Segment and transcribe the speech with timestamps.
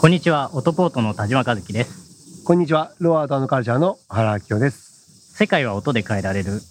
[0.00, 2.42] こんにちは、オトポートの田島和樹です。
[2.46, 5.36] こんにちは、ロアートカルチャーの原明夫です。
[5.36, 6.62] 世界は音で変えられる。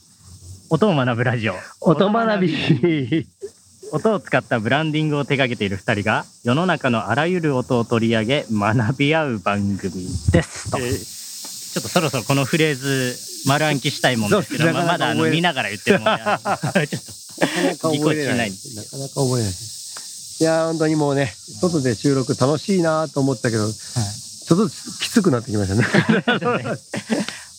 [0.71, 1.53] 音を学ぶラジオ。
[1.79, 3.27] 音学び。
[3.93, 10.71] 音を使ったブランディングを手掛けている二人が、世の中のあらゆる音を取り上げ、学び合う番組です。
[10.71, 11.19] とえー
[11.69, 17.45] ちょっとそろそろこのフレーズ、丸暗記したいもんですけど、まだあの見ながら言ってるもんで、あの ちょっと。
[17.45, 18.51] なかなか覚えれない。
[18.75, 19.78] なかなか覚えれない。
[20.39, 25.85] いやー、本当にもうね、外で収録楽しいなと思ったけど、ちょっときつくなってきましたね。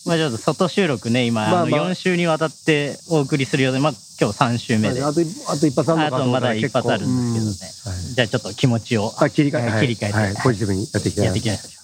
[0.03, 1.61] まあちょっと外収録ね、今、まあまあ。
[1.61, 5.03] あの4週にわたってお送りするようで、まあ今日3週目で。
[5.03, 7.73] あと、あと一発あるのあかと思ったらとまだ一発あるんですけどね。
[7.85, 7.91] うん。
[7.91, 8.13] はい。
[8.15, 11.25] じゃあちょっと気持ちをあ、切り替え、はい切り替えて、はい、ポジティブにやっていきたいな。
[11.25, 11.80] やっていきましょう。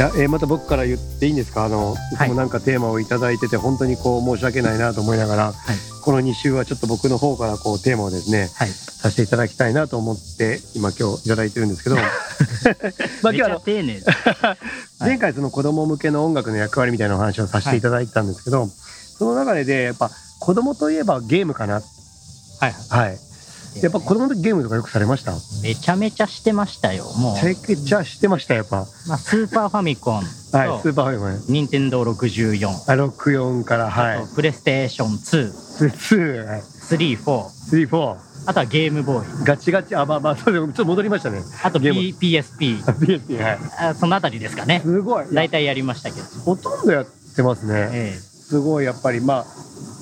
[0.00, 1.64] や、えーまた僕から言っていいんですか？
[1.64, 5.54] あの、いつもなんかテーマをいただいてて、本当にこう申し訳ないなと思いながら、
[6.02, 8.68] この2週はちょっと僕の方からこうテーマをですね、はい。
[8.70, 11.96] させていただきたいなと思って、今今日いただいてるんですけど、
[13.22, 14.00] まあ今日丁寧。
[15.00, 18.68] 前回その子供向けの音楽の役割みたいなお話をさせていただいてたんですけど、
[19.18, 21.74] その中でやっぱ子供といえばゲームかな。
[22.60, 22.74] はい。
[22.90, 23.18] はい。
[23.82, 25.32] やっぱ子供の時ゲームとかよくされました？
[25.62, 27.04] めちゃめちゃしてましたよ。
[27.18, 28.82] もめちゃくちゃしてました、やっぱ。
[28.82, 31.44] う、まあ、スーパーファミコンはい、スと、ーパーファイブね。
[31.48, 34.26] ニンテンドー64、あ、64から、はい。
[34.34, 35.52] プレイステーション2、
[35.88, 38.16] 2、はい3、4、3、4。
[38.46, 41.42] あとはゲームボーイ、ガチガチ、あ、まあまあ、そうでもちょっと戻りましたね。
[41.62, 43.58] あと P PSP、PSP、はい。
[43.78, 44.80] あそのあたりですかね。
[44.82, 45.26] すごい。
[45.32, 46.26] 大体やりましたけど。
[46.44, 47.90] ほとんどやってますね。
[47.92, 49.46] えすごい、やっぱり、まあ、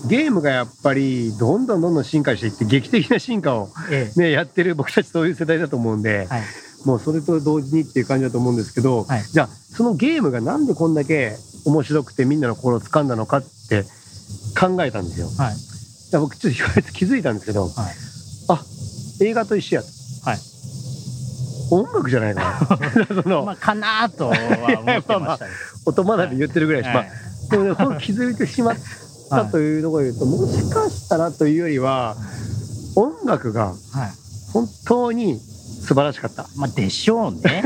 [0.06, 6.42] ゲームがやっぱり、どんどんどんどん進化していって、劇的な進化をええね、やってる僕たちそういう世代だと思うんで、えはい。
[6.84, 13.84] もうそれと同時にっていう感じだと思うんですけど、はいじゃあ、そのゲームがなんでこんだけ面白くてみんなの心を掴んだのかって
[14.58, 15.28] 考えたんですよ。
[15.36, 15.56] はい。
[15.56, 17.72] じゃあ僕ちょっと言われて 気づいたんですけど、はい。
[18.48, 18.64] あ、
[19.20, 19.88] 映画と一緒やと。
[20.22, 20.38] はい。
[21.70, 23.04] 音楽じゃないかな。
[23.22, 25.50] その、まあ、かなとは思ってましたね。
[25.84, 27.10] 音学び言ってるぐらいし、まあはい、
[27.50, 28.76] でもね、気づいてしまっ
[29.28, 32.16] たというところで言うと、もしかしたらというよりは、
[32.96, 33.74] 音楽がはい。
[34.52, 36.46] 本当に素晴らしかった。
[36.56, 37.64] まあ、でしょうね。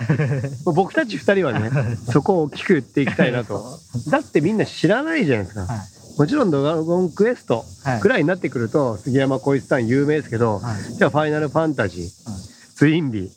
[0.64, 1.70] 僕たち二人はね、
[2.10, 3.78] そこを大きく言っていきたいなと。
[4.08, 5.62] だってみんな知らないじゃないですか。
[5.66, 5.78] はい。
[6.18, 10.94] もちろんドラゴンクエストはいくらいになってくると、杉山浩一さん有名ですけど、はい。
[10.94, 13.30] じゃあファイナルファンタジー、はいツインビー、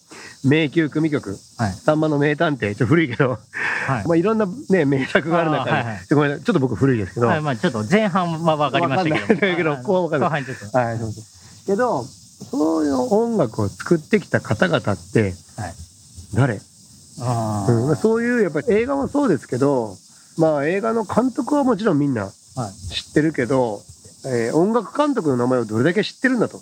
[0.44, 1.73] 迷宮組曲、はい。
[1.73, 4.07] さんまの名探偵、ちょっと古いけど、はい。
[4.07, 6.05] まあいろんなね、名作がある中で、あーはいはい。
[6.09, 9.16] ごめんなさい、ちょっと僕古いですけど、はい、まあちょっと前半は分かりましたけど。
[9.16, 9.55] わかんない。
[9.57, 10.29] けどあ後半わかんない。
[10.29, 10.77] 後半ちょっと。
[10.77, 11.23] はい、そうそう。
[11.66, 15.73] けど、その音楽を作ってきた方々ってはい。
[16.33, 16.61] 誰、
[17.21, 19.97] あうんまあそういうやっぱり映画もそうですけど、
[20.38, 22.31] まあ映画の監督はもちろんみんな。
[22.91, 23.81] 知ってるけど、
[24.25, 26.61] えー音楽監督の名前をどれだけ知ってるんだと。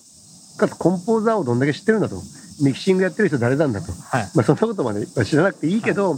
[0.58, 2.22] かつコンポーザーをどんだけ知ってるんだと。
[2.62, 3.92] ミキシングやってる人誰なんだと。
[3.92, 4.30] はい。
[4.36, 6.18] まあそんなことまでは知らなくていいけど、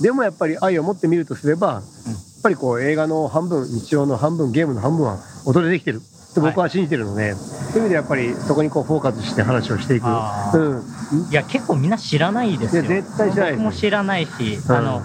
[0.00, 1.82] でもやっぱり愛を持ってみるとすれば、やっ
[2.42, 6.00] ぱりこう映画の半分、日常の半分、ゲームの半分は音でできてる。
[6.32, 10.04] って僕は信じてるので、そういう意味でやっぱりそこにこうフォーカスして話をしていく。
[10.06, 10.74] う
[11.28, 11.30] ん。
[11.30, 12.82] いや、結構みんな知らないですよ。
[12.82, 15.02] 絶対知らない僕も知らないし、うんあの、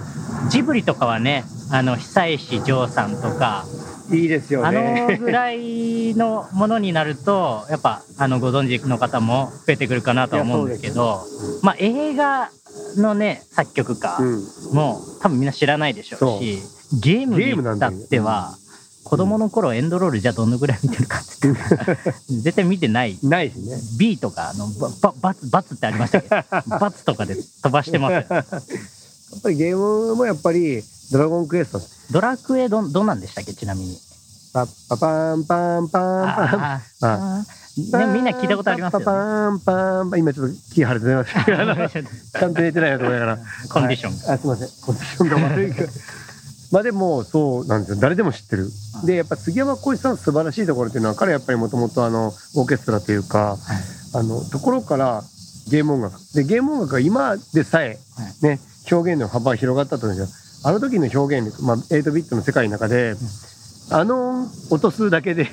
[0.48, 3.66] ジブリとかはね、あの、久石譲さんとか、
[4.10, 5.18] いいですよあのね。
[5.20, 11.22] ぐらいのものになると、やっぱ、あの、ご存知の方も増えてくるかなとは思うんですけど、
[11.62, 12.50] まあ、映画
[12.96, 14.42] のね、作曲家うん。
[14.74, 16.58] も多分みんな知らないでしょうし、
[17.02, 18.56] ゲームゲームに至っては、
[19.04, 21.48] 子供の頃エンドロールじゃあどのぐらい見てるかって
[22.42, 23.18] 絶対見てない。
[23.22, 23.76] ないしね。
[23.98, 26.28] B とか、あの、ば、ば、バツ、バツってありましたけ？
[26.28, 26.36] ど、
[26.78, 28.18] バツとかで飛ばしてますよ。
[28.30, 28.44] やっ
[29.42, 30.82] ぱりゲームもやっぱり、
[31.12, 31.82] ドラゴンクエスト。
[32.10, 33.54] ドラクエど、どんなんでしたっけ？
[33.54, 33.98] ちなみに。
[34.52, 36.24] パッパパンパンパ
[36.78, 37.46] ンパン。
[37.90, 39.04] でもみんな聞いたことありますよ、ね。
[39.04, 40.18] パパンパンパン。
[40.18, 41.60] 今ちょっと気晴れて出ましたけど。
[41.62, 43.38] あのちゃんと寝てないなと思いながら。
[43.68, 44.68] コンディションはいあ、すみません。
[44.80, 45.88] コンディションが悪いから。
[46.72, 47.96] まあでも、そうなんですよ。
[48.00, 48.70] 誰でも知ってる。
[49.04, 53.56] で、やっぱ杉山浩一さんの素晴らしいところっていうのは、彼はやっぱりもともとあの、オーケストラというか、
[54.12, 55.22] あの、ところから
[55.68, 56.18] ゲーム音楽。
[56.34, 57.98] で、ゲーム音楽が今でさえ、
[58.42, 60.47] ね、表現の幅が広がったと思うんですよ。
[60.64, 63.14] あの時の表現力、まあ、8ビットの世界の中で、
[63.90, 65.48] あの音数だけで、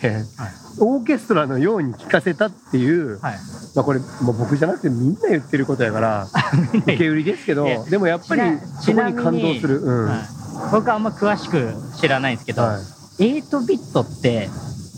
[0.79, 3.35] オーケストラのように聴かせたっていう、はい。
[3.75, 6.27] まあこれ、もう僕じゃなくてみんな言ってることやから、
[6.73, 8.41] 受け売りですけどでもやっぱり
[8.81, 9.81] そこに感動する。
[9.81, 10.05] うん。
[10.07, 12.81] はい僕はあんま詳しく知らないんですけど、はい。
[13.39, 14.49] 8ビットって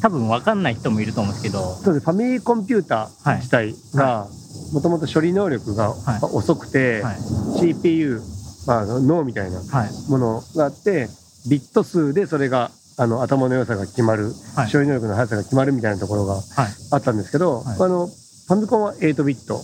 [0.02, 2.06] 多分分かんない人もいると思うんですけど、そうです。
[2.06, 4.28] ファミリーコンピューター自体が、
[4.74, 7.18] もともと処理能力がはい遅くて、はい。
[7.60, 8.22] CPU、
[8.68, 10.12] まあ脳みたいなはい。
[10.12, 11.10] ものがあって、
[11.50, 16.44] ビット数でそれがあの頭の良さが決まる、はい処理能力の速さが決まるみたいなところがはい。
[16.92, 19.64] あったんですけど、はいあのファミコンは8ビットはい。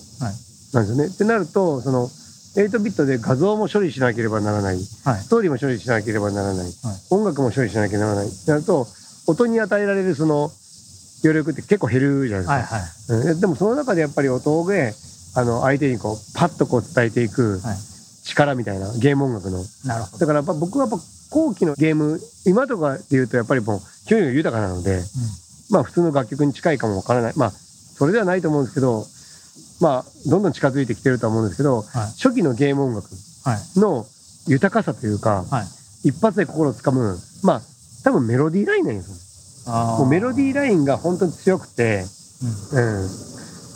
[0.73, 1.05] なんですよね。
[1.07, 5.19] ってなるとその8ビットで画像も処理しなければならないはい。
[5.21, 6.71] ストーリーも処理しなければならない、
[7.09, 8.87] 音楽も処理しなきゃならないってなると
[9.27, 10.51] 音に与えられるその
[11.23, 12.75] 余力って結構減るじゃないですか。
[12.77, 13.17] はい。
[13.17, 13.31] はい。
[13.31, 14.93] うんでもその中でやっぱり音で
[15.35, 17.77] あの相手にこうパッとこう伝えていくはい
[18.23, 19.63] 力みたいなゲーム音楽の。
[19.85, 20.17] なるほど。
[20.19, 25.01] だからやっぱ僕はやっぱ後期のゲーム今とかで言うとやっぱりもう表現が豊かなので、
[25.69, 27.33] まあ普通の楽曲に近いかもわからない。
[27.35, 29.05] まあそれではないと思うんですけど
[29.81, 31.85] まあどんどん近づいてきてるとは思うんですけど、はい。
[32.21, 33.09] 初期のゲーム音楽
[33.43, 33.79] はい。
[33.79, 34.05] の
[34.47, 35.63] 豊かさというか、は
[36.03, 36.09] い。
[36.09, 37.61] 一発で心をつかむまあ
[38.03, 43.03] 多分メロディーラインなんですよあもうメロディーラインが本当に強くて、ーうん。
[43.03, 43.09] うん、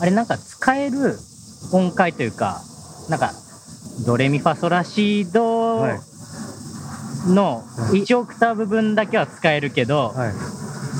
[0.00, 1.18] あれなんか使える
[1.72, 2.62] 音階というか、
[3.08, 3.32] なんか、
[4.06, 6.00] ドレミファソラシドはい。
[7.26, 10.32] の1オクターブ分だけは使えるけど、はい。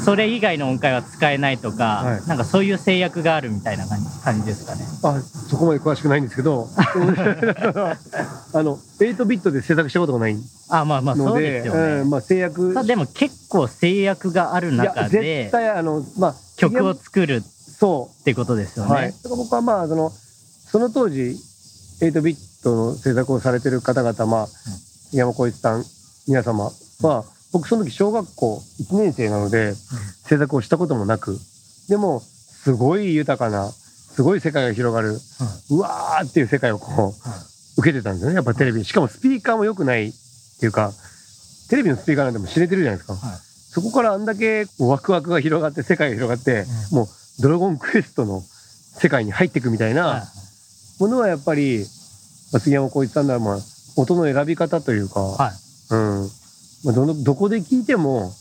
[0.04, 2.26] それ以外の音階は使えないとか、はい。
[2.26, 3.86] なんかそういう制約があるみたいな
[4.24, 4.84] 感じですかね。
[5.02, 6.68] あそこまで詳しくないんですけど。
[6.76, 10.36] あの8ビットで制作したことがない
[10.70, 11.80] あ、まあまあそうのでですよね。
[12.00, 12.74] うんまあ、制約。
[12.74, 18.94] さでも結構制約がある中絶で対あのまあ曲を作るそってことですう、よね。
[18.94, 20.10] はい、僕はまあその
[20.70, 21.36] その当時
[22.00, 24.48] 8ビットの制作をされてる方々まあ
[25.12, 25.84] 山小一さん
[26.26, 26.70] 皆様
[27.02, 31.38] は僕その時小学校1年生なので制作をしたこともなく
[31.88, 33.70] でもすごい豊かな
[34.18, 35.16] すごい世界が広がる、
[35.70, 38.34] うわーっていう世界をこう、受けてたんですよね。
[38.34, 38.84] やっぱテレビ。
[38.84, 40.12] しかもスピーカーも良くないっ
[40.58, 40.92] ていうか
[41.70, 43.38] テレビのスピーカーなんてもう知れてるじゃないですか、はい。
[43.38, 47.08] そこからあんだけワクワクが広がって世界が広がって、もう
[47.40, 50.24] ドラゴンクエストの世界に入っていくみたいな
[50.98, 51.86] ものはやっぱり、
[52.52, 53.58] まあ、杉山浩一さんならまあ
[53.96, 55.94] 音の選び方というか、はい。
[55.94, 56.30] うん。
[56.84, 58.32] まあ、どのどこで聞いても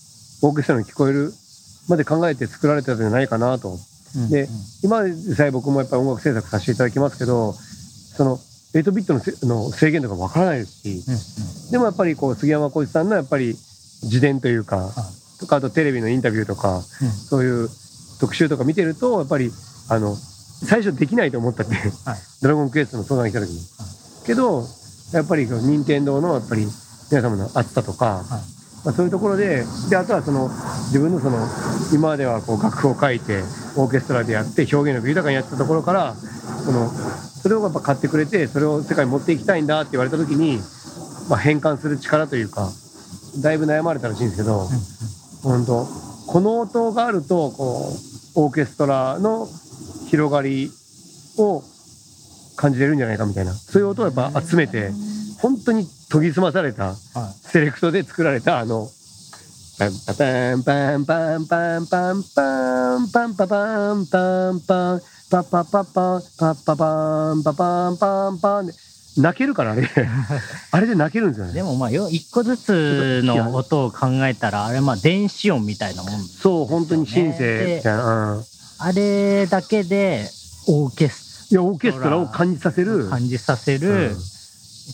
[0.42, 1.33] オーケストラに聞こえる
[1.89, 3.71] まで考えて作られたんじゃないかなと。
[3.71, 4.48] うんで
[4.83, 8.38] 今でさえ僕もやっぱり音楽制作させていただきますけどその
[8.74, 11.13] 8ビットのせの制限とかわからないですしうん
[11.65, 11.71] うん。
[11.71, 13.56] でもやっぱりこう杉山浩一さんのやっぱり
[14.04, 14.92] 自伝というか、
[15.39, 16.83] とかあとテレビのインタビューとか、うん。
[16.83, 17.69] そういう
[18.19, 19.51] 特集とか見てるとやっぱり
[19.89, 21.80] あの最初できないと思ったって、は
[22.15, 22.19] い。
[22.42, 23.62] ドラゴンクエストの相談に来た時に、
[24.27, 24.63] けど
[25.13, 26.68] やっぱり任天堂のやっぱり
[27.09, 28.25] 皆様の熱さとか、
[28.83, 30.50] まあ、そういうところでであとはその
[30.91, 31.38] 自分のその
[31.94, 33.41] 今まではこう楽譜を書いて
[33.77, 40.59] オーケストラでやって表現力豊かにやってたところからそのそれをやっぱ買ってくれてそれを世界に持っていきたいんだって言われた時に、
[41.30, 42.69] まあ、変換する力というか
[43.41, 44.68] だいぶ悩まれたらしいんですけど、
[45.44, 47.94] 本当この音があるとこ
[48.35, 49.47] うオーケストラの
[50.09, 50.71] 広がり
[51.38, 51.63] を
[52.57, 53.54] 感じれるんじゃないかみたいな。
[53.54, 54.92] そういう音をやっぱ集めて
[55.39, 56.98] 本当に研ぎ澄まされたはい。
[57.48, 58.89] セレクトで作られたあの
[59.80, 68.74] パンパパンパンパンパンパンパンパンパパンパンパンパパパパンパパパンパパンパンパンで
[69.18, 69.88] 泣けるからあれ
[70.71, 78.44] あれで泣けるんですよねでもまあよ一個ずつの音を考えたらあれまあ電子音みたいなもんそう本当にシンセみたいな、うん
[78.80, 80.30] あれだけで
[80.68, 83.09] オーケスいやオーケストラを感じさせる。
[83.09, 84.18] 感じさせるうん。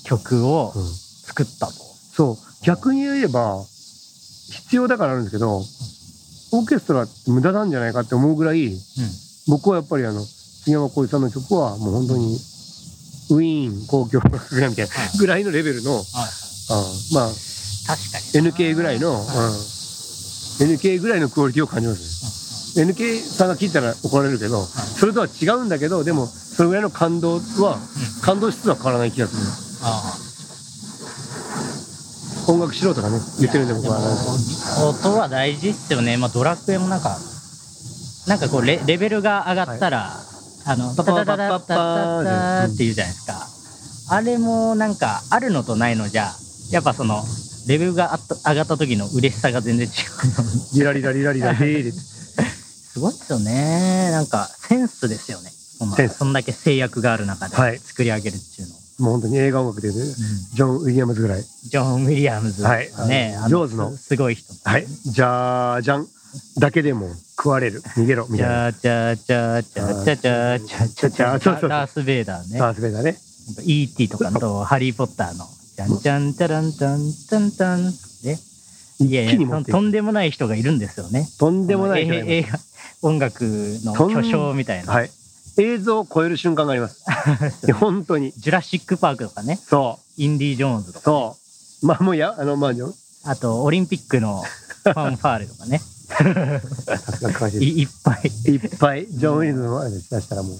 [0.05, 0.83] 曲をうん。
[1.25, 1.73] 作ったと。
[1.73, 2.37] そう。
[2.65, 3.63] 逆に言えば
[4.51, 8.71] 必要だからあるんですけどオーケストラって無駄なんじゃないかって思うぐらい
[9.49, 12.35] 僕はやっぱりあの杉山浩一さんの曲はもう本当に
[13.31, 15.17] ウィーン公共楽団みたいなはい。
[15.17, 16.03] ぐらいのレベルの、はい。
[16.03, 16.83] あ
[17.13, 17.27] まあ
[17.87, 18.51] 確かにな。
[18.51, 19.17] NK ぐらいの、うん、
[20.69, 22.85] NK ぐらいのクオリティを感じますね。
[22.85, 27.79] NK さんが聞いたら怒られるけど、それとは違うんだけどでもそれぐらいの感動は、
[28.21, 29.41] 感動質は変わらない気がする
[29.83, 30.17] あ
[32.47, 33.99] 音楽素人がねあ言ってるんで僕は
[34.89, 36.17] 音は大事っすよね。
[36.17, 37.17] まあドラクエもなんか、
[38.27, 40.11] なんかこうレレベルが上がったら、
[40.65, 43.47] あの、パパパパパタタって言うじゃないですか。
[44.15, 46.31] あれもなんかあるのとないのじゃ、
[46.71, 47.23] やっぱその、
[47.67, 49.93] レベルが上がった時の嬉しさが全然違う
[50.43, 50.49] の。
[50.73, 51.91] リラリラリラリラリー
[52.93, 54.11] すごいっすよね。
[54.11, 55.51] なんかセンスですよね。
[55.83, 58.75] そのセンスそんだけ制約がある中はいで作り上げるっていうの。
[58.99, 60.11] もう本当に映画音楽で言うと
[60.53, 64.53] ジョン・ウィリアムズぐらいジョン・ウィリアムズ、はいね、ジョーズのすすごい人。
[64.69, 66.07] はいじゃーじゃん
[66.59, 72.59] だけでも食われる逃げろみチたいなャーチャーチャーチャーチャーチャーチャーチャーチャーそうそうそうダース・ベイダーね。
[72.59, 73.17] ダースベイダーね
[73.65, 74.09] E.T.
[74.09, 75.45] とかとハリー・ポッターの。
[75.75, 77.85] チャンチャンチャランチャンチャンチャン。
[78.23, 78.39] ね。
[78.99, 81.27] いやいやと、んでもない人がいるんですよね。
[81.39, 82.59] とんでもない人映画、
[83.01, 83.41] 音楽
[83.83, 84.93] の巨匠みたいな。
[84.93, 85.09] はい
[85.57, 87.03] 映像を超える瞬間があります
[87.79, 89.59] 本当にジュラシック・パークとかね。
[89.69, 91.13] そインディ・ジョーンズとうか、ね。
[91.15, 91.37] そ
[91.83, 92.71] うまあもうやあのまあ
[93.25, 94.41] あと、オリンピックの
[94.83, 95.79] ファンファーレとかね。
[95.79, 96.17] さ
[97.17, 98.31] すが詳しいいいっぱい。
[98.51, 100.59] いっぱい、ジョン・ウィルズの前で出したらもう。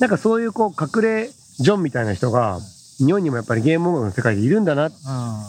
[0.00, 1.30] なんかそういうこう、隠れ
[1.60, 2.60] ジョンみたいな人が、
[2.98, 4.94] 日本にもやっぱりゲーム音楽の世界でいるんだなっう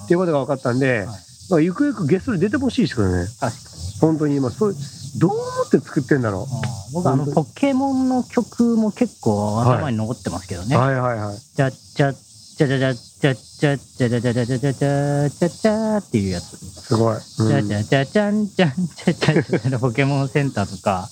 [0.03, 1.07] んていうことが分かったんで、
[1.49, 3.27] まあゆくゆくゲストで出てほしいですけどね。
[3.39, 3.99] 確かに。
[3.99, 4.77] 本当に今、そういう、
[5.17, 6.43] どう思って作ってんだろう？
[6.43, 10.65] ん僕あの、ポケモンの曲も結構頭に残ってますけどう。
[10.65, 10.75] ね。
[10.77, 11.37] はいはいはい。
[11.55, 16.57] じゃじゃじゃじゃじゃじゃじゃじゃじゃじゃじゃじゃじゃじゃじゃじゃっていうやつ。
[16.57, 17.15] すごい。
[17.15, 21.09] うんじゃじゃじゃじゃんじゃんじゃじゃじゃポケモンセンターとか、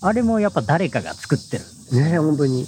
[0.00, 1.64] あれもやっぱ誰かが作ってる
[2.00, 2.66] ね本当に。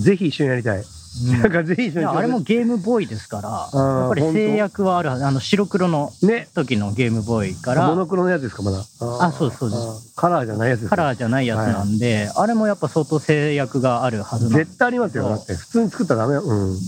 [0.00, 0.84] ぜひ一緒にやりたい。
[1.26, 5.24] うんなんかぜひ一緒にあれもゲームボーイですから、ーやっぱり制約はあるはず。
[5.24, 6.48] あの、白黒のね。
[6.54, 8.78] 時のゲームボーイかモら、ノクロのやつですか、まだ。
[9.00, 10.14] ああそうですそうですす。
[10.14, 10.96] カラーじゃないやつですか。
[10.96, 15.28] カラーじゃないやつなんで、あれもやっぱ相当制約があるはずなんで絶対ありますよ。
[15.28, 16.42] だって、普通に作ったらダメよ。
[16.42, 16.78] うん。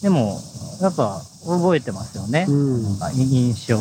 [0.00, 0.40] でも、
[0.80, 2.46] やっぱ覚えてますよね。
[2.48, 3.78] うん印象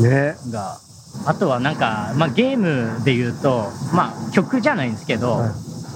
[0.00, 0.78] ねが。
[1.26, 5.50] あとはなんか、まあゲームで言うと、まあ曲じゃないんですけど、はい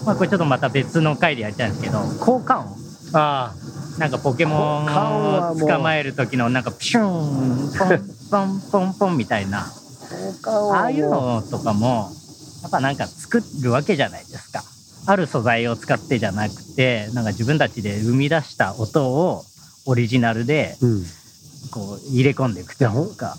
[0.05, 2.82] まあこれちょっとまた別の回でやりたいんですけど、効果音。
[3.12, 3.54] あ
[3.99, 7.88] なんかポケモンを捕まえる時のなんかピシューン、ポン、
[8.31, 9.66] ポン、ポン、ポンみたいな。
[10.47, 10.50] あ。
[10.50, 12.11] ああいうのとかも、
[12.62, 14.62] やっぱなんか作るわけじゃないですか。
[15.07, 19.45] ある素材を使ってじゃなくて、なんか自分たちで生み出した音を
[19.87, 21.04] オリジナルでうん。
[21.71, 23.37] こう入れ込んでいくというか、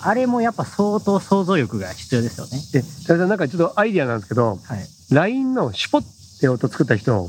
[0.00, 2.60] あれもやっぱ相当想像力が必要ですよね。
[2.72, 4.86] で、ただなんかちょっとアイディアなんですけど、はい。
[5.10, 6.02] LINE のシュポっ
[6.40, 7.26] て音作った人、は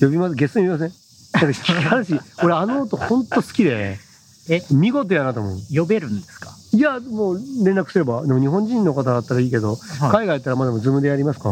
[0.00, 0.92] 呼びます、ゲストに呼びません？
[0.92, 1.05] なんか
[1.36, 3.98] 話、俺あの音ほんと好きで、
[4.48, 5.58] え、見事やなと思う。
[5.74, 6.50] 呼べるんですか？
[6.72, 11.50] いや、もう連絡すれば、でも日本人の方だったらいいけど、はい海外だったらまあでも Zoom でやりますか。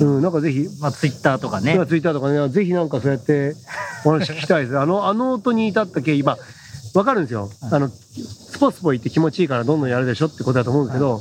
[0.00, 0.16] うん。
[0.16, 1.86] うん、なんかぜひ、まあツイッターとかね今。
[1.86, 3.54] ツイッターとかね、ぜひなんかそうやって
[4.04, 4.78] お話聞きたいです。
[4.78, 6.38] あの、あの音に至った経緯、まあ、
[6.94, 7.50] わかるんですよ。
[7.60, 11.20] はいあの、スポスポ言って気持ちいいからどんどんやるでしょってことだと思うんですけど、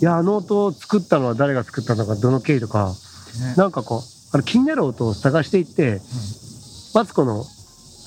[0.00, 2.94] い、や、あの音を作ったのは誰が作ったのか、どの経緯とか、
[3.40, 4.00] ねなんかこう、
[4.32, 6.00] あの気になる音を探していって、
[6.94, 7.44] マツコの、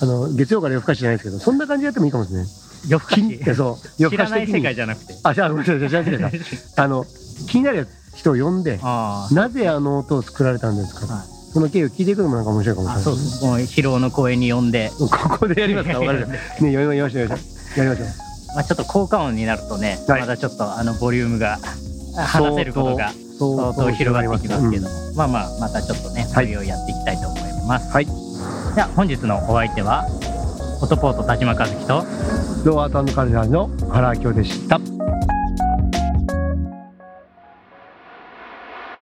[0.02, 2.48] あの、月曜から夜更かしじゃないですけど、そんな感じでやってもいいかもしれない。
[2.88, 3.56] 夜更かし。
[3.56, 4.64] そう、夜知らない世更かし的に。
[4.64, 5.16] 界じゃなくて。
[5.24, 6.32] あ、じゃあ、ごめんなさい、じゃ
[6.84, 7.06] あ、の、
[7.48, 13.04] 気になる人を呼んで、あなぜあの音を作られたんですか、はいその経緯を聞いていくのもなんか面白いかもしれない。
[13.04, 13.46] そうです。
[13.46, 15.08] もう疲労の公園に呼んで、こ
[15.40, 16.34] こでやりますかわかりました。
[16.34, 16.40] ね、
[16.72, 17.42] 読みましょう、ましょ
[17.78, 17.80] う。
[17.80, 18.08] やりましょう。
[18.54, 21.58] まあちょっと効果音になるとね、はいまたちょっとあのボリュームが
[22.16, 27.90] 話せることが相当広がってきますけども、まあまあまたちょっとね、そはいれをやっていきたいと思います。
[27.92, 28.27] はい。
[28.78, 30.06] じゃあ本日のお相手は、
[30.84, 32.06] オトポート田島和樹と、
[32.64, 34.97] ローアートカルチャーの原明夫でした。